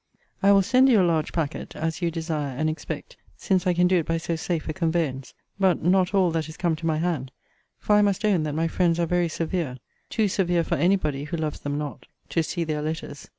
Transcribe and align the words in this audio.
I 0.41 0.51
will 0.51 0.63
send 0.63 0.89
you 0.89 0.99
a 0.99 1.05
large 1.05 1.31
packet, 1.31 1.75
as 1.75 2.01
you 2.01 2.09
desire 2.09 2.57
and 2.57 2.71
expect; 2.71 3.17
since 3.37 3.67
I 3.67 3.75
can 3.75 3.87
do 3.87 3.97
it 3.97 4.07
by 4.07 4.17
so 4.17 4.35
safe 4.35 4.67
a 4.67 4.73
conveyance: 4.73 5.35
but 5.59 5.83
not 5.83 6.15
all 6.15 6.31
that 6.31 6.49
is 6.49 6.57
come 6.57 6.75
to 6.77 6.87
my 6.87 6.97
hand 6.97 7.31
for 7.77 7.93
I 7.95 8.01
must 8.01 8.25
own 8.25 8.41
that 8.41 8.55
my 8.55 8.67
friends 8.67 8.99
are 8.99 9.05
very 9.05 9.29
severe; 9.29 9.77
too 10.09 10.27
severe 10.27 10.63
for 10.63 10.73
any 10.73 10.95
body, 10.95 11.25
who 11.25 11.37
loves 11.37 11.59
them 11.59 11.77
not, 11.77 12.07
to 12.29 12.41
see 12.41 12.63
their 12.63 12.81
letters. 12.81 13.29